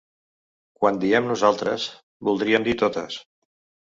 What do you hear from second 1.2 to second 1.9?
nosaltres,